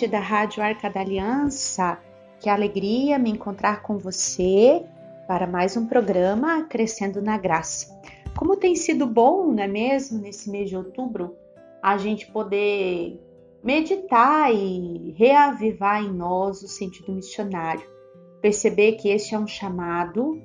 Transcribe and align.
ouvinte 0.00 0.08
da 0.08 0.20
Rádio 0.20 0.62
Arca 0.62 0.88
da 0.88 1.00
Aliança. 1.00 1.98
Que 2.38 2.48
alegria 2.48 3.18
me 3.18 3.30
encontrar 3.30 3.82
com 3.82 3.98
você 3.98 4.82
para 5.26 5.46
mais 5.46 5.76
um 5.76 5.86
programa 5.86 6.64
Crescendo 6.64 7.20
na 7.20 7.36
Graça. 7.36 8.00
Como 8.38 8.56
tem 8.56 8.74
sido 8.74 9.06
bom, 9.06 9.52
não 9.52 9.62
é 9.62 9.66
mesmo, 9.66 10.18
nesse 10.18 10.50
mês 10.50 10.70
de 10.70 10.76
outubro, 10.76 11.36
a 11.82 11.98
gente 11.98 12.26
poder 12.30 13.20
meditar 13.62 14.54
e 14.54 15.14
reavivar 15.18 16.02
em 16.02 16.12
nós 16.12 16.62
o 16.62 16.68
sentido 16.68 17.12
missionário. 17.12 17.86
Perceber 18.40 18.92
que 18.92 19.10
este 19.10 19.34
é 19.34 19.38
um 19.38 19.46
chamado 19.46 20.40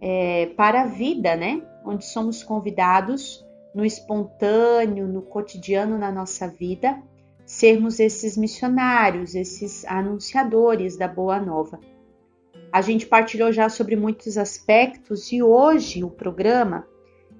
é, 0.00 0.46
para 0.56 0.82
a 0.82 0.86
vida, 0.86 1.36
né? 1.36 1.62
Onde 1.84 2.06
somos 2.06 2.42
convidados 2.42 3.44
no 3.74 3.84
espontâneo, 3.84 5.06
no 5.06 5.20
cotidiano 5.20 5.98
na 5.98 6.10
nossa 6.10 6.48
vida, 6.48 7.02
sermos 7.44 8.00
esses 8.00 8.36
missionários, 8.36 9.34
esses 9.34 9.84
anunciadores 9.84 10.96
da 10.96 11.06
boa 11.06 11.40
nova. 11.40 11.78
A 12.72 12.80
gente 12.80 13.06
partilhou 13.06 13.52
já 13.52 13.68
sobre 13.68 13.96
muitos 13.96 14.36
aspectos 14.36 15.30
e 15.30 15.42
hoje 15.42 16.02
o 16.02 16.10
programa 16.10 16.86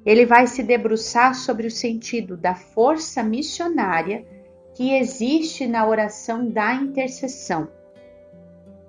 ele 0.04 0.26
vai 0.26 0.46
se 0.46 0.62
debruçar 0.62 1.34
sobre 1.34 1.66
o 1.66 1.70
sentido 1.70 2.36
da 2.36 2.54
força 2.54 3.22
missionária 3.22 4.26
que 4.74 4.94
existe 4.94 5.66
na 5.66 5.86
oração 5.86 6.48
da 6.48 6.74
intercessão. 6.74 7.68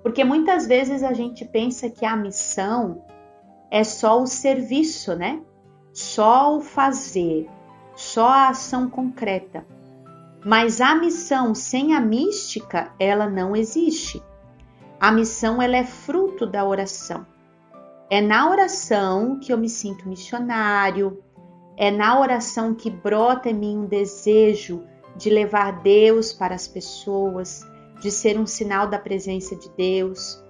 Porque 0.02 0.22
muitas 0.22 0.66
vezes 0.66 1.02
a 1.02 1.12
gente 1.12 1.44
pensa 1.44 1.88
que 1.88 2.04
a 2.04 2.16
missão 2.16 3.02
é 3.70 3.82
só 3.82 4.20
o 4.20 4.26
serviço, 4.26 5.14
né? 5.16 5.40
Só 5.92 6.56
o 6.56 6.60
fazer, 6.60 7.48
só 7.94 8.28
a 8.28 8.48
ação 8.50 8.88
concreta. 8.90 9.66
Mas 10.46 10.80
a 10.80 10.94
missão 10.94 11.56
sem 11.56 11.92
a 11.92 12.00
mística, 12.00 12.92
ela 13.00 13.28
não 13.28 13.56
existe. 13.56 14.22
A 15.00 15.10
missão 15.10 15.60
ela 15.60 15.76
é 15.76 15.82
fruto 15.82 16.46
da 16.46 16.64
oração. 16.64 17.26
É 18.08 18.20
na 18.20 18.48
oração 18.48 19.40
que 19.40 19.52
eu 19.52 19.58
me 19.58 19.68
sinto 19.68 20.08
missionário, 20.08 21.20
é 21.76 21.90
na 21.90 22.20
oração 22.20 22.76
que 22.76 22.88
brota 22.88 23.50
em 23.50 23.54
mim 23.54 23.78
um 23.78 23.86
desejo 23.86 24.84
de 25.16 25.30
levar 25.30 25.82
Deus 25.82 26.32
para 26.32 26.54
as 26.54 26.68
pessoas, 26.68 27.66
de 28.00 28.12
ser 28.12 28.38
um 28.38 28.46
sinal 28.46 28.86
da 28.86 29.00
presença 29.00 29.56
de 29.56 29.68
Deus. 29.70 30.40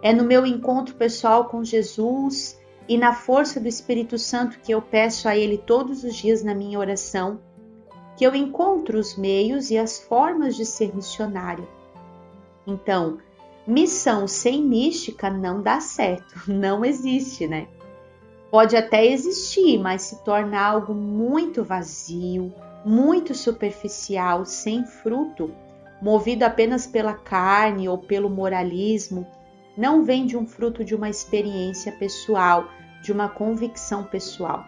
É 0.00 0.10
no 0.10 0.24
meu 0.24 0.46
encontro 0.46 0.94
pessoal 0.94 1.50
com 1.50 1.62
Jesus 1.62 2.58
e 2.88 2.96
na 2.96 3.12
força 3.12 3.60
do 3.60 3.68
Espírito 3.68 4.16
Santo 4.16 4.58
que 4.60 4.72
eu 4.72 4.80
peço 4.80 5.28
a 5.28 5.36
Ele 5.36 5.58
todos 5.58 6.02
os 6.02 6.14
dias 6.14 6.42
na 6.42 6.54
minha 6.54 6.78
oração, 6.78 7.40
que 8.16 8.24
eu 8.24 8.34
encontro 8.34 8.98
os 8.98 9.16
meios 9.16 9.70
e 9.70 9.78
as 9.78 9.98
formas 9.98 10.56
de 10.56 10.64
ser 10.64 10.94
missionário. 10.94 11.66
Então, 12.66 13.18
missão 13.66 14.26
sem 14.26 14.62
mística 14.62 15.28
não 15.28 15.62
dá 15.62 15.80
certo, 15.80 16.42
não 16.50 16.84
existe, 16.84 17.46
né? 17.46 17.68
Pode 18.50 18.76
até 18.76 19.04
existir, 19.04 19.78
mas 19.78 20.02
se 20.02 20.22
torna 20.24 20.60
algo 20.60 20.94
muito 20.94 21.64
vazio, 21.64 22.52
muito 22.84 23.34
superficial, 23.34 24.44
sem 24.44 24.84
fruto, 24.86 25.50
movido 26.00 26.44
apenas 26.44 26.86
pela 26.86 27.14
carne 27.14 27.88
ou 27.88 27.98
pelo 27.98 28.30
moralismo, 28.30 29.26
não 29.76 30.04
vem 30.04 30.24
de 30.24 30.36
um 30.36 30.46
fruto 30.46 30.84
de 30.84 30.94
uma 30.94 31.10
experiência 31.10 31.90
pessoal, 31.92 32.68
de 33.02 33.10
uma 33.10 33.28
convicção 33.28 34.04
pessoal. 34.04 34.64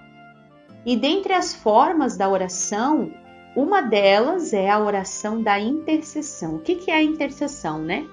E 0.85 0.97
dentre 0.97 1.33
as 1.33 1.55
formas 1.55 2.17
da 2.17 2.29
oração, 2.29 3.13
uma 3.57 3.81
delas 3.81 4.53
é 4.53 4.69
a 4.69 4.79
oração 4.79 5.43
da 5.43 5.59
intercessão. 5.59 6.57
O 6.57 6.61
que 6.61 6.91
é 6.91 6.95
a 6.95 7.03
intercessão, 7.03 7.79
né? 7.79 8.07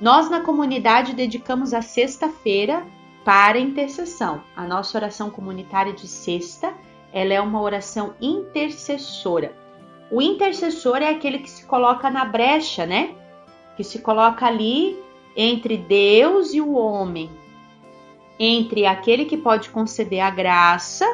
Nós 0.00 0.28
na 0.28 0.40
comunidade 0.40 1.14
dedicamos 1.14 1.72
a 1.72 1.80
sexta-feira 1.80 2.84
para 3.24 3.56
intercessão. 3.56 4.42
A 4.56 4.66
nossa 4.66 4.98
oração 4.98 5.30
comunitária 5.30 5.92
de 5.92 6.08
sexta 6.08 6.74
ela 7.12 7.32
é 7.32 7.40
uma 7.40 7.62
oração 7.62 8.14
intercessora. 8.20 9.54
O 10.10 10.20
intercessor 10.20 10.96
é 10.96 11.08
aquele 11.08 11.38
que 11.38 11.48
se 11.48 11.64
coloca 11.64 12.10
na 12.10 12.24
brecha, 12.24 12.84
né? 12.84 13.14
Que 13.76 13.84
se 13.84 14.00
coloca 14.00 14.44
ali 14.44 14.98
entre 15.36 15.76
Deus 15.76 16.52
e 16.52 16.60
o 16.60 16.74
homem, 16.74 17.30
entre 18.38 18.84
aquele 18.86 19.24
que 19.24 19.36
pode 19.36 19.70
conceder 19.70 20.20
a 20.20 20.30
graça 20.30 21.06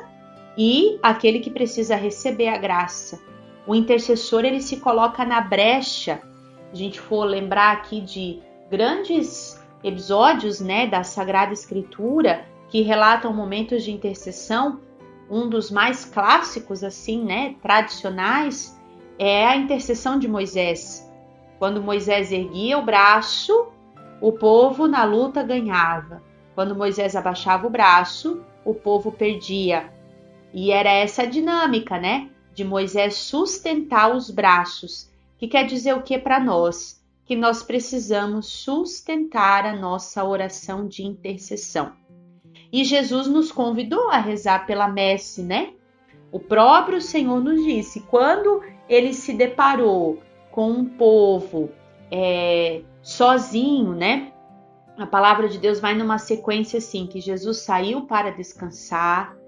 e 0.57 0.99
aquele 1.03 1.41
que 1.41 1.51
precisa 1.51 1.95
receber 1.95 2.49
a 2.49 2.57
graça. 2.57 3.21
O 3.67 3.75
intercessor 3.75 4.45
ele 4.45 4.61
se 4.61 4.79
coloca 4.79 5.25
na 5.25 5.41
brecha. 5.41 6.21
A 6.73 6.75
gente 6.75 7.01
for 7.01 7.25
lembrar 7.25 7.73
aqui 7.73 8.01
de 8.01 8.41
grandes 8.71 9.61
episódios, 9.83 10.61
né, 10.61 10.87
da 10.87 11.03
Sagrada 11.03 11.53
Escritura 11.53 12.45
que 12.71 12.83
relatam 12.83 13.33
momentos 13.33 13.83
de 13.83 13.91
intercessão, 13.91 14.81
um 15.29 15.49
dos 15.49 15.71
mais 15.71 16.05
clássicos, 16.05 16.85
assim, 16.85 17.23
né, 17.23 17.57
tradicionais, 17.61 18.81
é 19.19 19.45
a 19.47 19.57
intercessão 19.57 20.19
de 20.19 20.29
Moisés. 20.29 21.09
Quando 21.59 21.83
Moisés 21.83 22.33
erguia 22.33 22.79
o 22.79 22.85
braço, 22.85 23.69
o 24.21 24.33
povo 24.33 24.87
na 24.87 25.05
luta 25.05 25.43
ganhava. 25.43 26.23
Quando 26.55 26.77
Moisés 26.77 27.15
abaixava 27.15 27.67
o 27.67 27.71
braço, 27.71 28.43
o 28.65 28.73
povo 28.73 29.13
perdia. 29.13 29.93
E 30.55 30.71
era 30.71 30.91
essa 30.91 31.23
a 31.23 31.27
dinâmica, 31.27 31.99
né? 31.99 32.29
De 32.55 32.65
Moisés 32.65 33.15
sustentar 33.15 34.15
os 34.15 34.31
braços, 34.31 35.11
que 35.39 35.49
quer 35.49 35.65
dizer 35.67 35.95
o 35.95 36.03
que 36.03 36.19
para 36.19 36.39
nós? 36.39 37.03
Que 37.25 37.35
nós 37.37 37.63
precisamos 37.63 38.47
sustentar 38.47 39.65
a 39.65 39.75
nossa 39.75 40.25
oração 40.25 40.87
de 40.87 41.03
intercessão. 41.03 41.93
E 42.73 42.85
Jesus 42.85 43.27
nos 43.27 43.51
convidou 43.51 44.11
a 44.11 44.19
rezar 44.19 44.67
pela 44.67 44.89
messe, 44.89 45.43
né? 45.43 45.73
O 46.31 46.39
próprio 46.39 47.01
Senhor 47.01 47.41
nos 47.41 47.65
disse: 47.65 48.01
quando 48.03 48.63
ele 48.89 49.13
se 49.13 49.33
deparou 49.33 50.23
com 50.51 50.71
um 50.71 50.85
povo 50.85 51.71
é, 52.11 52.83
sozinho, 53.03 53.95
né? 53.95 54.33
A 54.99 55.07
palavra 55.07 55.49
de 55.49 55.59
Deus 55.59 55.81
vai 55.81 55.95
numa 55.95 56.19
sequência 56.19 56.79
assim: 56.79 57.07
que 57.07 57.21
Jesus 57.21 57.59
saiu 57.59 58.03
para 58.03 58.31
descansar 58.31 59.40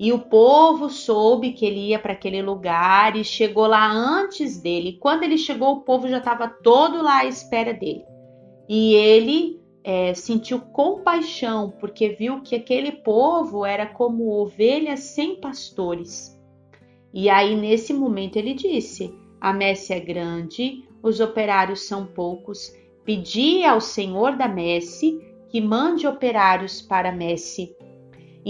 e 0.00 0.14
o 0.14 0.18
povo 0.18 0.88
soube 0.88 1.52
que 1.52 1.66
ele 1.66 1.88
ia 1.88 1.98
para 1.98 2.14
aquele 2.14 2.40
lugar 2.40 3.16
e 3.16 3.22
chegou 3.22 3.66
lá 3.66 3.86
antes 3.86 4.58
dele. 4.58 4.96
Quando 4.98 5.24
ele 5.24 5.36
chegou, 5.36 5.74
o 5.74 5.80
povo 5.82 6.08
já 6.08 6.16
estava 6.16 6.48
todo 6.48 7.02
lá 7.02 7.18
à 7.18 7.26
espera 7.26 7.74
dele. 7.74 8.02
E 8.66 8.94
ele 8.94 9.60
é, 9.84 10.14
sentiu 10.14 10.58
compaixão 10.58 11.74
porque 11.78 12.08
viu 12.08 12.40
que 12.40 12.54
aquele 12.54 12.92
povo 12.92 13.62
era 13.62 13.84
como 13.84 14.30
ovelhas 14.40 15.00
sem 15.00 15.38
pastores. 15.38 16.34
E 17.12 17.28
aí, 17.28 17.54
nesse 17.54 17.92
momento, 17.92 18.36
ele 18.36 18.54
disse: 18.54 19.14
A 19.38 19.52
messe 19.52 19.92
é 19.92 20.00
grande, 20.00 20.82
os 21.02 21.20
operários 21.20 21.82
são 21.82 22.06
poucos. 22.06 22.74
Pedi 23.04 23.64
ao 23.64 23.82
Senhor 23.82 24.34
da 24.34 24.48
messe 24.48 25.20
que 25.50 25.60
mande 25.60 26.06
operários 26.06 26.80
para 26.80 27.10
a 27.10 27.12
messe. 27.12 27.76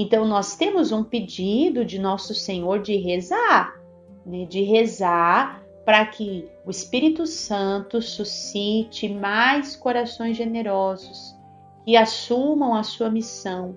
Então, 0.02 0.26
nós 0.26 0.56
temos 0.56 0.92
um 0.92 1.04
pedido 1.04 1.84
de 1.84 1.98
nosso 1.98 2.34
Senhor 2.34 2.80
de 2.80 2.96
rezar, 2.96 3.78
né? 4.24 4.46
de 4.46 4.62
rezar 4.62 5.62
para 5.84 6.06
que 6.06 6.48
o 6.64 6.70
Espírito 6.70 7.26
Santo 7.26 8.00
suscite 8.00 9.10
mais 9.10 9.76
corações 9.76 10.38
generosos 10.38 11.36
que 11.84 11.98
assumam 11.98 12.74
a 12.74 12.82
sua 12.82 13.10
missão, 13.10 13.76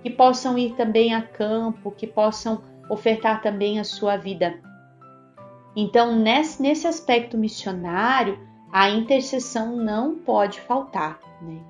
que 0.00 0.08
possam 0.08 0.56
ir 0.56 0.76
também 0.76 1.12
a 1.12 1.22
campo, 1.22 1.90
que 1.90 2.06
possam 2.06 2.62
ofertar 2.88 3.42
também 3.42 3.80
a 3.80 3.84
sua 3.84 4.16
vida. 4.16 4.60
Então, 5.74 6.14
nesse, 6.14 6.62
nesse 6.62 6.86
aspecto 6.86 7.36
missionário, 7.36 8.38
a 8.72 8.90
intercessão 8.90 9.74
não 9.74 10.14
pode 10.20 10.60
faltar. 10.60 11.18
Né? 11.42 11.60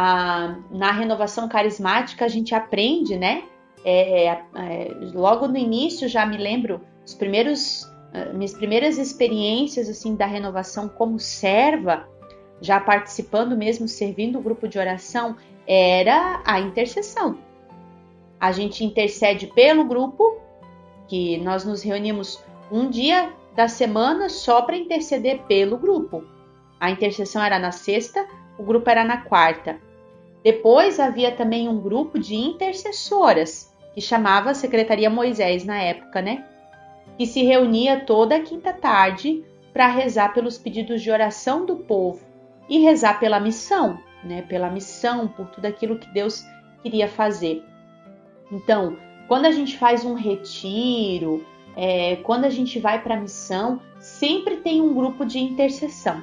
A, 0.00 0.54
na 0.70 0.92
renovação 0.92 1.48
carismática, 1.48 2.24
a 2.24 2.28
gente 2.28 2.54
aprende, 2.54 3.16
né? 3.16 3.42
É, 3.84 4.26
é, 4.26 4.42
é 4.54 4.94
logo 5.12 5.48
no 5.48 5.56
início, 5.56 6.08
já 6.08 6.24
me 6.24 6.36
lembro, 6.36 6.80
os 7.04 7.14
primeiros 7.14 7.84
ah, 8.12 8.32
minhas 8.32 8.54
primeiras 8.54 8.96
experiências 8.96 9.88
assim 9.88 10.14
da 10.14 10.26
renovação 10.26 10.88
como 10.88 11.18
serva, 11.18 12.08
já 12.60 12.80
participando 12.80 13.56
mesmo, 13.56 13.86
servindo 13.86 14.38
o 14.38 14.42
grupo 14.42 14.66
de 14.66 14.78
oração, 14.78 15.36
era 15.66 16.42
a 16.44 16.58
intercessão. 16.60 17.38
A 18.40 18.52
gente 18.52 18.84
intercede 18.84 19.48
pelo 19.48 19.84
grupo, 19.84 20.40
que 21.06 21.38
nós 21.38 21.64
nos 21.64 21.82
reunimos 21.82 22.42
um 22.70 22.88
dia 22.88 23.32
da 23.54 23.68
semana 23.68 24.28
só 24.28 24.62
para 24.62 24.76
interceder 24.76 25.42
pelo 25.42 25.76
grupo. 25.76 26.24
A 26.80 26.90
intercessão 26.90 27.42
era 27.42 27.58
na 27.58 27.72
sexta, 27.72 28.26
o 28.58 28.62
grupo 28.62 28.88
era 28.88 29.04
na 29.04 29.18
quarta. 29.22 29.80
Depois 30.42 31.00
havia 31.00 31.32
também 31.32 31.68
um 31.68 31.80
grupo 31.80 32.18
de 32.18 32.34
intercessoras, 32.36 33.74
que 33.94 34.00
chamava 34.00 34.54
Secretaria 34.54 35.10
Moisés 35.10 35.64
na 35.64 35.78
época, 35.80 36.22
né? 36.22 36.44
que 37.18 37.26
se 37.26 37.42
reunia 37.42 38.04
toda 38.06 38.40
quinta 38.40 38.72
tarde 38.72 39.44
para 39.72 39.88
rezar 39.88 40.32
pelos 40.32 40.56
pedidos 40.56 41.02
de 41.02 41.10
oração 41.10 41.66
do 41.66 41.76
povo 41.76 42.24
e 42.68 42.78
rezar 42.78 43.18
pela 43.18 43.40
missão, 43.40 43.98
né? 44.22 44.42
Pela 44.42 44.70
missão, 44.70 45.26
por 45.26 45.46
tudo 45.48 45.66
aquilo 45.66 45.98
que 45.98 46.08
Deus 46.12 46.44
queria 46.80 47.08
fazer. 47.08 47.64
Então, 48.52 48.96
quando 49.26 49.46
a 49.46 49.50
gente 49.50 49.76
faz 49.76 50.04
um 50.04 50.14
retiro, 50.14 51.44
é, 51.76 52.16
quando 52.16 52.44
a 52.44 52.50
gente 52.50 52.78
vai 52.78 53.02
para 53.02 53.16
a 53.16 53.20
missão, 53.20 53.80
sempre 53.98 54.58
tem 54.58 54.80
um 54.80 54.94
grupo 54.94 55.26
de 55.26 55.40
intercessão 55.40 56.22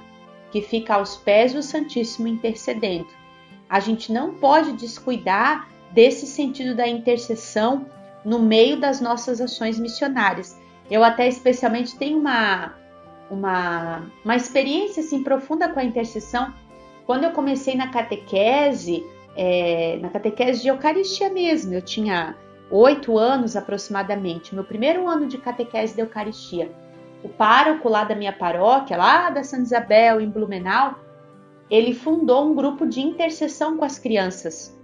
que 0.50 0.62
fica 0.62 0.96
aos 0.96 1.18
pés 1.18 1.54
do 1.54 1.62
Santíssimo 1.62 2.28
intercedendo. 2.28 3.10
A 3.70 3.80
gente 3.80 4.12
não 4.12 4.34
pode 4.36 4.74
descuidar 4.74 5.68
desse 5.92 6.26
sentido 6.26 6.76
da 6.76 6.88
intercessão 6.88 7.86
no 8.24 8.40
meio 8.40 8.80
das 8.80 9.00
nossas 9.00 9.40
ações 9.40 9.80
missionárias. 9.80 10.58
Eu 10.90 11.04
até 11.04 11.28
especialmente 11.28 11.98
tenho 11.98 12.20
uma 12.20 12.74
uma, 13.30 14.04
uma 14.24 14.36
experiência 14.36 15.02
assim 15.02 15.24
profunda 15.24 15.70
com 15.70 15.80
a 15.80 15.84
intercessão. 15.84 16.54
Quando 17.06 17.24
eu 17.24 17.32
comecei 17.32 17.76
na 17.76 17.90
catequese, 17.90 19.04
é, 19.36 19.98
na 20.02 20.10
catequese 20.10 20.62
de 20.62 20.68
Eucaristia 20.68 21.30
mesmo, 21.30 21.74
eu 21.74 21.82
tinha 21.82 22.36
oito 22.70 23.18
anos 23.18 23.56
aproximadamente, 23.56 24.56
meu 24.56 24.64
primeiro 24.64 25.08
ano 25.08 25.28
de 25.28 25.38
catequese 25.38 25.94
de 25.94 26.02
Eucaristia. 26.02 26.72
O 27.24 27.30
pároco 27.30 27.90
lá 27.90 28.04
da 28.04 28.16
minha 28.16 28.34
paróquia, 28.34 28.98
lá 28.98 29.30
da 29.30 29.44
Santa 29.44 29.64
Isabel, 29.64 30.22
em 30.22 30.30
Blumenau, 30.30 30.96
ele 31.70 31.94
fundou 31.94 32.46
um 32.46 32.56
grupo 32.56 32.86
de 32.86 33.02
intercessão 33.02 33.78
com 33.78 33.86
as 33.86 33.98
crianças. 33.98 34.78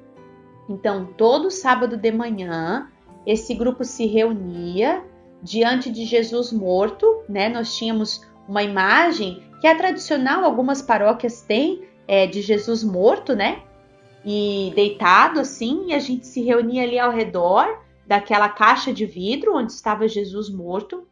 Então, 0.67 1.05
todo 1.17 1.51
sábado 1.51 1.97
de 1.97 2.11
manhã, 2.11 2.89
esse 3.25 3.53
grupo 3.53 3.83
se 3.83 4.05
reunia 4.05 5.03
diante 5.41 5.91
de 5.91 6.05
Jesus 6.05 6.51
morto, 6.51 7.23
né? 7.27 7.49
Nós 7.49 7.75
tínhamos 7.75 8.25
uma 8.47 8.63
imagem 8.63 9.43
que 9.59 9.67
é 9.67 9.75
tradicional, 9.75 10.43
algumas 10.43 10.81
paróquias 10.81 11.41
têm 11.41 11.83
é, 12.07 12.25
de 12.25 12.41
Jesus 12.41 12.83
morto, 12.83 13.35
né? 13.35 13.63
E 14.25 14.71
deitado 14.75 15.39
assim, 15.39 15.87
e 15.87 15.93
a 15.93 15.99
gente 15.99 16.27
se 16.27 16.41
reunia 16.41 16.83
ali 16.83 16.99
ao 16.99 17.11
redor 17.11 17.81
daquela 18.05 18.49
caixa 18.49 18.93
de 18.93 19.05
vidro 19.05 19.55
onde 19.55 19.71
estava 19.71 20.07
Jesus 20.07 20.49
morto. 20.49 21.07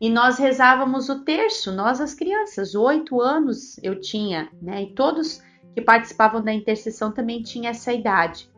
E 0.00 0.08
nós 0.08 0.38
rezávamos 0.38 1.08
o 1.08 1.24
terço, 1.24 1.72
nós 1.72 2.00
as 2.00 2.14
crianças, 2.14 2.74
oito 2.74 3.20
anos 3.20 3.78
eu 3.82 4.00
tinha, 4.00 4.48
né? 4.62 4.82
E 4.82 4.94
todos 4.94 5.42
que 5.74 5.80
participavam 5.80 6.42
da 6.42 6.52
intercessão 6.52 7.10
também 7.10 7.42
tinham 7.42 7.70
essa 7.70 7.92
idade. 7.92 8.48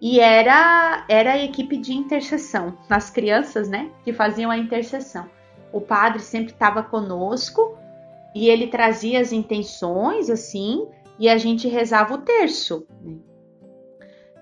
E 0.00 0.20
era, 0.20 1.04
era 1.08 1.32
a 1.32 1.44
equipe 1.44 1.76
de 1.76 1.92
intercessão, 1.92 2.78
as 2.88 3.10
crianças, 3.10 3.68
né? 3.68 3.90
Que 4.04 4.12
faziam 4.12 4.50
a 4.50 4.56
intercessão 4.56 5.28
o 5.72 5.80
padre 5.80 6.20
sempre 6.20 6.52
estava 6.52 6.82
conosco 6.82 7.76
e 8.34 8.48
ele 8.48 8.66
trazia 8.66 9.20
as 9.20 9.32
intenções 9.32 10.30
assim 10.30 10.86
e 11.18 11.28
a 11.28 11.36
gente 11.36 11.68
rezava 11.68 12.14
o 12.14 12.18
terço. 12.18 12.86
Né? 13.02 13.16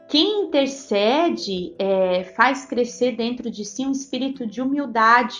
Quem 0.09 0.45
intercede 0.45 1.75
é, 1.79 2.25
faz 2.25 2.65
crescer 2.65 3.13
dentro 3.13 3.51
de 3.51 3.65
si 3.65 3.85
um 3.85 3.91
espírito 3.91 4.47
de 4.47 4.61
humildade, 4.61 5.37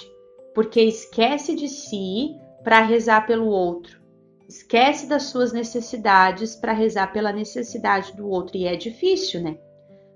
porque 0.57 0.81
esquece 0.81 1.55
de 1.55 1.69
si 1.69 2.35
para 2.65 2.81
rezar 2.81 3.27
pelo 3.27 3.47
outro, 3.47 4.01
esquece 4.49 5.07
das 5.07 5.25
suas 5.25 5.53
necessidades 5.53 6.57
para 6.57 6.73
rezar 6.73 7.13
pela 7.13 7.31
necessidade 7.31 8.17
do 8.17 8.27
outro 8.27 8.57
e 8.57 8.65
é 8.65 8.75
difícil, 8.75 9.43
né? 9.43 9.59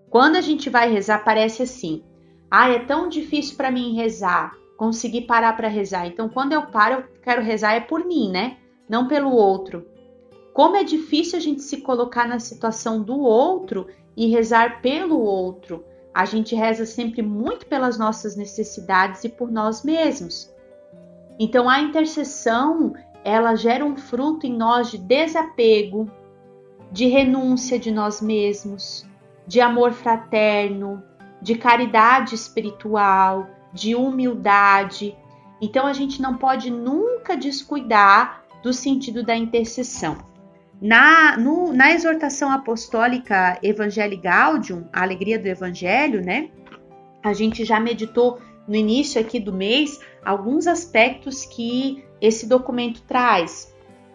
Quando 0.09 0.37
a 0.37 0.41
gente 0.41 0.71
vai 0.71 0.91
rezar 0.91 1.23
parece 1.25 1.63
assim: 1.63 2.03
ah, 2.51 2.71
é 2.71 2.79
tão 2.79 3.07
difícil 3.07 3.55
para 3.55 3.71
mim 3.71 3.95
rezar 3.95 4.57
conseguir 4.79 5.27
parar 5.27 5.55
para 5.59 5.69
rezar. 5.69 6.07
Então, 6.07 6.27
quando 6.27 6.55
eu 6.55 6.69
paro, 6.69 7.03
eu 7.03 7.21
quero 7.23 7.43
rezar 7.43 7.75
é 7.75 7.81
por 7.81 8.07
mim, 8.07 8.31
né? 8.31 8.57
Não 8.89 9.07
pelo 9.07 9.31
outro. 9.31 9.87
Como 10.55 10.75
é 10.75 10.83
difícil 10.83 11.39
a 11.39 11.43
gente 11.43 11.61
se 11.61 11.83
colocar 11.83 12.27
na 12.27 12.39
situação 12.39 13.03
do 13.03 13.21
outro 13.21 13.89
e 14.17 14.29
rezar 14.29 14.81
pelo 14.81 15.21
outro. 15.21 15.85
A 16.13 16.25
gente 16.25 16.55
reza 16.55 16.85
sempre 16.85 17.23
muito 17.23 17.67
pelas 17.67 17.99
nossas 17.99 18.37
necessidades 18.37 19.23
e 19.25 19.29
por 19.29 19.51
nós 19.51 19.83
mesmos. 19.85 20.53
Então, 21.39 21.69
a 21.69 21.81
intercessão, 21.81 22.95
ela 23.25 23.55
gera 23.55 23.85
um 23.85 23.97
fruto 23.97 24.47
em 24.47 24.57
nós 24.57 24.91
de 24.91 24.99
desapego, 24.99 26.11
de 26.91 27.07
renúncia 27.07 27.79
de 27.79 27.91
nós 27.91 28.21
mesmos, 28.21 29.07
de 29.47 29.61
amor 29.61 29.93
fraterno, 29.93 31.03
de 31.41 31.55
caridade 31.55 32.35
espiritual, 32.35 33.49
de 33.73 33.95
humildade. 33.95 35.17
Então 35.61 35.87
a 35.87 35.93
gente 35.93 36.21
não 36.21 36.37
pode 36.37 36.71
nunca 36.71 37.37
descuidar 37.37 38.45
do 38.63 38.73
sentido 38.73 39.23
da 39.23 39.37
intercessão. 39.37 40.19
Na, 40.81 41.37
no, 41.37 41.73
na 41.75 41.93
exortação 41.93 42.51
apostólica 42.51 43.59
Evangelii 43.63 44.17
Gaudium, 44.17 44.87
a 44.93 45.03
alegria 45.03 45.39
do 45.39 45.47
Evangelho, 45.47 46.25
né? 46.25 46.49
A 47.23 47.35
gente 47.35 47.65
já 47.65 47.79
meditou 47.79 48.39
no 48.67 48.75
início 48.75 49.21
aqui 49.21 49.39
do 49.39 49.53
mês 49.53 50.01
alguns 50.25 50.67
aspectos 50.67 51.45
que 51.45 52.03
esse 52.21 52.47
documento 52.47 53.03
traz, 53.03 53.75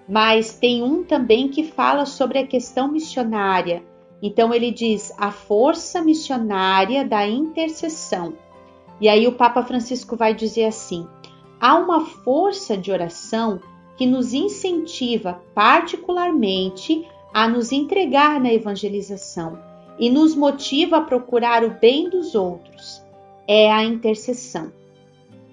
mas 0.10 0.58
tem 0.58 0.82
um 0.82 1.04
também 1.04 1.50
que 1.50 1.64
fala 1.64 2.06
sobre 2.06 2.40
a 2.40 2.48
questão 2.48 2.88
missionária. 2.92 3.84
Então 4.22 4.52
ele 4.52 4.72
diz 4.72 5.14
a 5.18 5.32
força 5.32 6.02
missionária 6.02 7.06
da 7.06 7.28
intercessão. 7.28 8.34
E 9.00 9.08
aí 9.08 9.28
o 9.28 9.34
Papa 9.34 9.62
Francisco 9.64 10.16
vai 10.16 10.34
dizer 10.34 10.66
assim: 10.66 11.08
há 11.60 11.76
uma 11.76 12.06
força 12.06 12.76
de 12.76 12.92
oração 12.92 13.60
que 13.98 14.06
nos 14.06 14.34
incentiva 14.34 15.42
particularmente 15.54 17.08
a 17.34 17.48
nos 17.48 17.72
entregar 17.72 18.40
na 18.40 18.54
evangelização 18.54 19.60
e 20.00 20.10
nos 20.10 20.36
motiva 20.36 20.98
a 20.98 21.02
procurar 21.02 21.64
o 21.64 21.72
bem 21.72 22.10
dos 22.10 22.36
outros. 22.36 23.02
É 23.48 23.72
a 23.72 23.84
intercessão. 23.84 24.72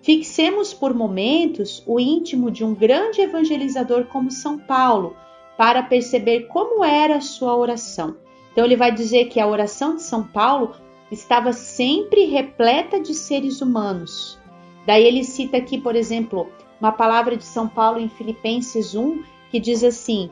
Fixemos 0.02 0.74
por 0.74 0.92
momentos 0.92 1.82
o 1.86 2.00
íntimo 2.00 2.50
de 2.50 2.64
um 2.64 2.74
grande 2.74 3.20
evangelizador 3.20 4.06
como 4.06 4.30
São 4.30 4.58
Paulo, 4.58 5.16
para 5.56 5.82
perceber 5.82 6.48
como 6.48 6.84
era 6.84 7.16
a 7.16 7.20
sua 7.20 7.56
oração. 7.56 8.16
Então 8.50 8.64
ele 8.64 8.76
vai 8.76 8.92
dizer 8.92 9.26
que 9.26 9.38
a 9.38 9.46
oração 9.46 9.94
de 9.94 10.02
São 10.02 10.24
Paulo 10.24 10.74
estava 11.10 11.52
sempre 11.52 12.24
repleta 12.24 12.98
de 12.98 13.14
seres 13.14 13.60
humanos. 13.60 14.38
Daí 14.86 15.04
ele 15.04 15.22
cita 15.22 15.56
aqui, 15.56 15.78
por 15.78 15.94
exemplo, 15.94 16.50
uma 16.82 16.90
palavra 16.90 17.36
de 17.36 17.44
São 17.44 17.68
Paulo 17.68 18.00
em 18.00 18.08
Filipenses 18.08 18.96
1 18.96 19.22
que 19.52 19.60
diz 19.60 19.84
assim: 19.84 20.28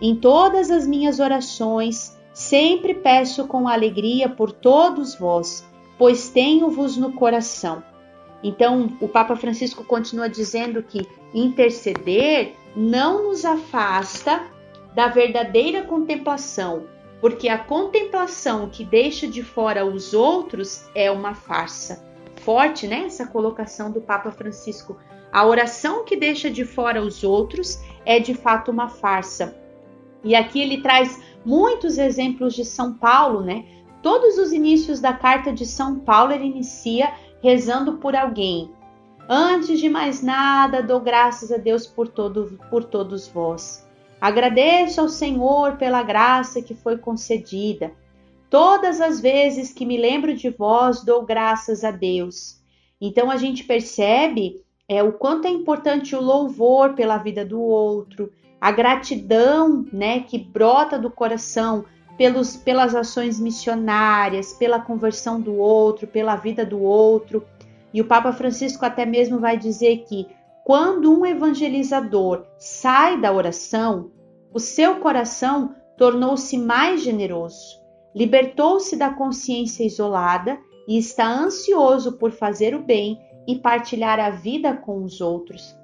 Em 0.00 0.16
todas 0.16 0.68
as 0.68 0.84
minhas 0.84 1.20
orações 1.20 2.18
sempre 2.34 2.92
peço 2.92 3.46
com 3.46 3.68
alegria 3.68 4.28
por 4.28 4.50
todos 4.50 5.14
vós, 5.14 5.64
pois 5.96 6.28
tenho-vos 6.28 6.96
no 6.96 7.12
coração. 7.12 7.84
Então, 8.42 8.96
o 9.00 9.06
Papa 9.06 9.36
Francisco 9.36 9.84
continua 9.84 10.28
dizendo 10.28 10.82
que 10.82 11.06
interceder 11.32 12.56
não 12.74 13.28
nos 13.28 13.44
afasta 13.44 14.42
da 14.96 15.06
verdadeira 15.06 15.82
contemplação, 15.82 16.86
porque 17.20 17.48
a 17.48 17.58
contemplação 17.58 18.68
que 18.68 18.84
deixa 18.84 19.28
de 19.28 19.44
fora 19.44 19.86
os 19.86 20.12
outros 20.12 20.84
é 20.96 21.08
uma 21.12 21.34
farsa. 21.34 22.11
Forte, 22.44 22.86
né? 22.86 23.04
Essa 23.06 23.26
colocação 23.26 23.90
do 23.90 24.00
Papa 24.00 24.30
Francisco. 24.30 24.96
A 25.32 25.46
oração 25.46 26.04
que 26.04 26.16
deixa 26.16 26.50
de 26.50 26.64
fora 26.64 27.00
os 27.00 27.24
outros 27.24 27.80
é 28.04 28.18
de 28.18 28.34
fato 28.34 28.70
uma 28.70 28.88
farsa. 28.88 29.56
E 30.24 30.34
aqui 30.34 30.60
ele 30.60 30.82
traz 30.82 31.20
muitos 31.44 31.98
exemplos 31.98 32.54
de 32.54 32.64
São 32.64 32.94
Paulo, 32.94 33.40
né? 33.42 33.64
Todos 34.02 34.36
os 34.38 34.52
inícios 34.52 35.00
da 35.00 35.12
carta 35.12 35.52
de 35.52 35.64
São 35.64 36.00
Paulo 36.00 36.32
ele 36.32 36.46
inicia 36.46 37.12
rezando 37.42 37.94
por 37.94 38.14
alguém. 38.14 38.70
Antes 39.28 39.78
de 39.78 39.88
mais 39.88 40.22
nada, 40.22 40.82
dou 40.82 41.00
graças 41.00 41.52
a 41.52 41.56
Deus 41.56 41.86
por, 41.86 42.08
todo, 42.08 42.58
por 42.68 42.84
todos 42.84 43.28
vós. 43.28 43.88
Agradeço 44.20 45.00
ao 45.00 45.08
Senhor 45.08 45.76
pela 45.76 46.02
graça 46.02 46.60
que 46.60 46.74
foi 46.74 46.98
concedida. 46.98 47.92
Todas 48.52 49.00
as 49.00 49.18
vezes 49.18 49.72
que 49.72 49.86
me 49.86 49.96
lembro 49.96 50.34
de 50.34 50.50
vós, 50.50 51.02
dou 51.02 51.24
graças 51.24 51.82
a 51.82 51.90
Deus. 51.90 52.60
Então 53.00 53.30
a 53.30 53.38
gente 53.38 53.64
percebe 53.64 54.62
é, 54.86 55.02
o 55.02 55.10
quanto 55.10 55.48
é 55.48 55.50
importante 55.50 56.14
o 56.14 56.20
louvor 56.20 56.92
pela 56.92 57.16
vida 57.16 57.46
do 57.46 57.58
outro, 57.58 58.30
a 58.60 58.70
gratidão 58.70 59.86
né, 59.90 60.20
que 60.20 60.36
brota 60.36 60.98
do 60.98 61.10
coração 61.10 61.86
pelos, 62.18 62.54
pelas 62.54 62.94
ações 62.94 63.40
missionárias, 63.40 64.52
pela 64.52 64.78
conversão 64.78 65.40
do 65.40 65.56
outro, 65.56 66.06
pela 66.06 66.36
vida 66.36 66.62
do 66.62 66.78
outro. 66.78 67.46
E 67.90 68.02
o 68.02 68.06
Papa 68.06 68.34
Francisco 68.34 68.84
até 68.84 69.06
mesmo 69.06 69.38
vai 69.40 69.56
dizer 69.56 70.04
que 70.06 70.26
quando 70.62 71.10
um 71.10 71.24
evangelizador 71.24 72.44
sai 72.58 73.18
da 73.18 73.32
oração, 73.32 74.10
o 74.52 74.58
seu 74.58 74.96
coração 74.96 75.74
tornou-se 75.96 76.58
mais 76.58 77.02
generoso, 77.02 77.81
libertou-se 78.14 78.96
da 78.96 79.10
consciência 79.10 79.84
isolada 79.84 80.58
e 80.86 80.98
está 80.98 81.26
ansioso 81.26 82.12
por 82.12 82.30
fazer 82.30 82.74
o 82.74 82.82
bem 82.82 83.18
e 83.46 83.56
partilhar 83.56 84.20
a 84.20 84.30
vida 84.30 84.74
com 84.74 85.02
os 85.04 85.20
outros. 85.20 85.74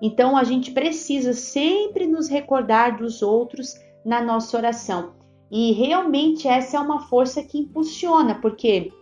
Então 0.00 0.36
a 0.36 0.44
gente 0.44 0.72
precisa 0.72 1.32
sempre 1.32 2.06
nos 2.06 2.28
recordar 2.28 2.96
dos 2.96 3.22
outros 3.22 3.74
na 4.04 4.20
nossa 4.20 4.56
oração. 4.56 5.12
E 5.50 5.72
realmente 5.72 6.48
essa 6.48 6.76
é 6.76 6.80
uma 6.80 7.06
força 7.06 7.42
que 7.42 7.58
impulsiona, 7.58 8.36
porque 8.36 8.92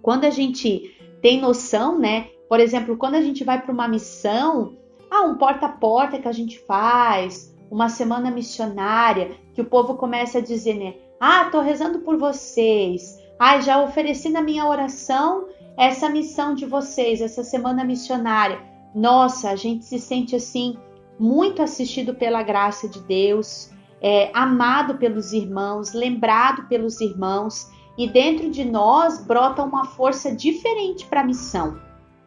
quando 0.00 0.24
a 0.24 0.30
gente 0.30 0.96
tem 1.20 1.40
noção, 1.40 1.98
né? 1.98 2.28
Por 2.48 2.60
exemplo, 2.60 2.96
quando 2.96 3.14
a 3.14 3.20
gente 3.20 3.44
vai 3.44 3.60
para 3.60 3.72
uma 3.72 3.88
missão, 3.88 4.76
ah, 5.10 5.22
um 5.22 5.36
porta 5.36 5.66
a 5.66 5.72
porta 5.72 6.18
que 6.18 6.28
a 6.28 6.32
gente 6.32 6.58
faz, 6.60 7.54
uma 7.70 7.88
semana 7.88 8.30
missionária, 8.30 9.32
que 9.54 9.60
o 9.60 9.64
povo 9.64 9.96
começa 9.96 10.38
a 10.38 10.42
dizer, 10.42 10.74
né? 10.74 10.94
Ah, 11.24 11.44
tô 11.52 11.60
rezando 11.60 12.00
por 12.00 12.18
vocês. 12.18 13.22
Ah, 13.38 13.60
já 13.60 13.80
ofereci 13.80 14.28
na 14.28 14.42
minha 14.42 14.66
oração 14.66 15.46
essa 15.78 16.10
missão 16.10 16.52
de 16.52 16.66
vocês, 16.66 17.20
essa 17.20 17.44
semana 17.44 17.84
missionária. 17.84 18.60
Nossa, 18.92 19.50
a 19.50 19.54
gente 19.54 19.84
se 19.84 20.00
sente 20.00 20.34
assim 20.34 20.76
muito 21.20 21.62
assistido 21.62 22.12
pela 22.12 22.42
graça 22.42 22.88
de 22.88 22.98
Deus, 23.02 23.70
é, 24.00 24.32
amado 24.34 24.98
pelos 24.98 25.32
irmãos, 25.32 25.92
lembrado 25.92 26.66
pelos 26.66 27.00
irmãos, 27.00 27.70
e 27.96 28.08
dentro 28.08 28.50
de 28.50 28.64
nós 28.64 29.24
brota 29.24 29.62
uma 29.62 29.84
força 29.84 30.34
diferente 30.34 31.06
para 31.06 31.20
a 31.20 31.24
missão. 31.24 31.80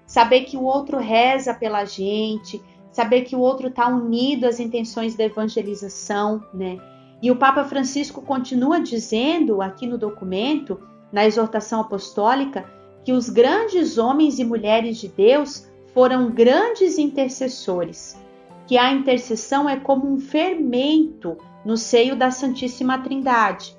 Saber 0.08 0.46
que 0.46 0.56
o 0.56 0.64
outro 0.64 1.00
reza 1.00 1.54
pela 1.54 1.84
gente, 1.84 2.64
saber 2.94 3.24
que 3.24 3.36
o 3.36 3.42
outro 3.42 3.68
está 3.68 3.90
unido 3.90 4.46
às 4.46 4.58
intenções 4.58 5.16
da 5.16 5.26
evangelização, 5.26 6.42
né? 6.54 6.80
E 7.22 7.32
o 7.32 7.36
Papa 7.36 7.64
Francisco 7.64 8.22
continua 8.22 8.80
dizendo 8.80 9.62
aqui 9.62 9.88
no 9.88 9.98
documento, 9.98 10.80
na 11.12 11.26
exortação 11.26 11.82
apostólica, 11.82 12.66
que 13.04 13.14
os 13.14 13.30
grandes 13.30 13.98
homens 13.98 14.40
e 14.40 14.44
mulheres 14.44 14.98
de 14.98 15.08
Deus 15.08 15.68
foram 15.94 16.30
grandes 16.30 16.98
intercessores, 16.98 18.18
que 18.68 18.78
a 18.78 18.92
intercessão 18.92 19.70
é 19.70 19.78
como 19.78 20.12
um 20.12 20.20
fermento 20.20 21.38
no 21.64 21.78
seio 21.78 22.16
da 22.16 22.32
Santíssima 22.32 23.00
Trindade 23.00 23.76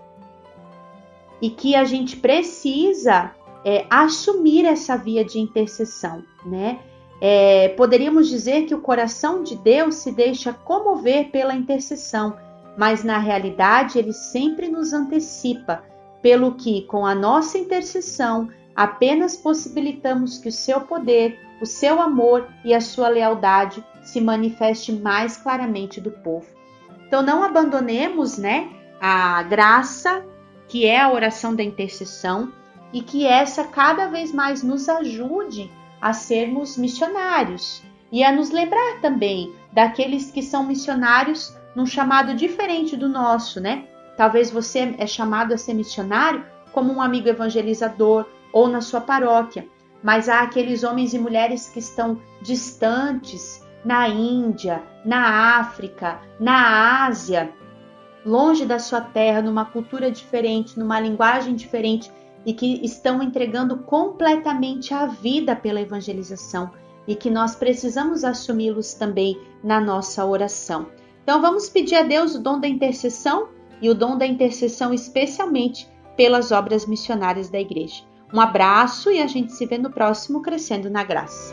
e 1.40 1.50
que 1.50 1.74
a 1.74 1.84
gente 1.84 2.16
precisa 2.16 3.32
é, 3.64 3.84
assumir 3.90 4.64
essa 4.64 4.96
via 4.96 5.24
de 5.24 5.38
intercessão, 5.38 6.22
né? 6.44 6.78
É, 7.20 7.68
poderíamos 7.70 8.28
dizer 8.28 8.66
que 8.66 8.74
o 8.74 8.80
coração 8.80 9.42
de 9.42 9.56
Deus 9.56 9.96
se 9.96 10.12
deixa 10.12 10.52
comover 10.52 11.30
pela 11.30 11.54
intercessão, 11.54 12.36
mas 12.76 13.02
na 13.02 13.18
realidade 13.18 13.99
ele 13.99 14.12
sempre 14.12 14.68
nos 14.68 14.92
antecipa, 14.92 15.83
pelo 16.23 16.54
que, 16.54 16.83
com 16.83 17.06
a 17.06 17.14
nossa 17.14 17.56
intercessão, 17.56 18.49
apenas 18.75 19.37
possibilitamos 19.37 20.38
que 20.38 20.49
o 20.49 20.52
seu 20.52 20.80
poder, 20.80 21.38
o 21.61 21.66
seu 21.66 22.00
amor 22.00 22.49
e 22.64 22.75
a 22.75 22.80
sua 22.80 23.09
lealdade 23.09 23.85
se 24.02 24.21
manifeste 24.21 24.92
mais 24.92 25.37
claramente 25.37 26.00
do 26.00 26.11
povo. 26.11 26.47
Então 27.06 27.23
não 27.23 27.42
abandonemos, 27.42 28.37
né, 28.37 28.68
a 29.00 29.42
graça 29.42 30.25
que 30.68 30.85
é 30.87 31.00
a 31.00 31.12
oração 31.12 31.54
da 31.54 31.62
intercessão 31.62 32.52
e 32.92 33.00
que 33.00 33.26
essa 33.26 33.64
cada 33.64 34.09
vez 34.09 34.33
mais 34.33 34.62
nos 34.62 34.88
ajude 34.88 35.71
a 36.00 36.12
sermos 36.12 36.76
missionários 36.76 37.83
e 38.11 38.23
a 38.23 38.33
nos 38.33 38.50
lembrar 38.50 39.00
também 39.00 39.54
daqueles 39.73 40.30
que 40.30 40.42
são 40.42 40.64
missionários 40.64 41.56
num 41.76 41.85
chamado 41.85 42.35
diferente 42.35 42.97
do 42.97 43.06
nosso, 43.06 43.61
né? 43.61 43.87
Talvez 44.16 44.50
você 44.50 44.95
é 44.97 45.06
chamado 45.06 45.52
a 45.52 45.59
ser 45.59 45.75
missionário 45.75 46.42
como 46.73 46.90
um 46.90 47.02
amigo 47.02 47.28
evangelizador 47.28 48.25
ou 48.50 48.66
na 48.66 48.80
sua 48.80 49.02
paróquia, 49.02 49.68
mas 50.02 50.26
há 50.26 50.40
aqueles 50.40 50.83
homens 50.83 51.12
e 51.12 51.18
mulheres 51.18 51.68
que 51.68 51.78
estão 51.78 52.18
distantes 52.40 53.62
na 53.85 54.09
Índia, 54.09 54.83
na 55.04 55.59
África, 55.59 56.18
na 56.40 57.04
Ásia, 57.04 57.52
longe 58.25 58.64
da 58.64 58.78
sua 58.78 59.02
terra, 59.02 59.42
numa 59.42 59.66
cultura 59.66 60.11
diferente, 60.11 60.78
numa 60.78 60.99
linguagem 60.99 61.54
diferente 61.54 62.11
e 62.47 62.54
que 62.54 62.83
estão 62.85 63.23
entregando 63.23 63.78
completamente 63.78 64.95
a 64.95 65.04
vida 65.04 65.54
pela 65.54 65.80
evangelização 65.83 66.71
e 67.06 67.14
que 67.14 67.28
nós 67.28 67.54
precisamos 67.54 68.25
assumi-los 68.25 68.95
também 68.95 69.38
na 69.62 69.78
nossa 69.78 70.25
oração. 70.25 70.87
Então 71.26 71.40
vamos 71.40 71.68
pedir 71.68 71.97
a 71.97 72.04
Deus 72.04 72.37
o 72.37 72.38
dom 72.38 72.61
da 72.61 72.68
intercessão 72.68 73.49
e 73.83 73.90
o 73.90 73.95
dom 73.97 74.16
da 74.16 74.25
intercessão 74.25 74.95
especialmente 74.95 75.90
pelas 76.16 76.52
obras 76.52 76.87
missionárias 76.87 77.50
da 77.50 77.59
igreja. 77.59 78.04
Um 78.33 78.40
abraço 78.40 79.11
e 79.11 79.21
a 79.21 79.26
gente 79.26 79.50
se 79.50 79.66
vê 79.66 79.76
no 79.76 79.90
próximo 79.90 80.40
Crescendo 80.40 80.88
na 80.88 81.02
Graça. 81.02 81.52